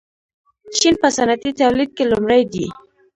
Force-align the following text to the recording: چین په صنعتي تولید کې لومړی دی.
چین 0.77 0.93
په 1.01 1.07
صنعتي 1.15 1.51
تولید 1.61 1.89
کې 1.97 2.03
لومړی 2.11 2.41
دی. 2.53 2.67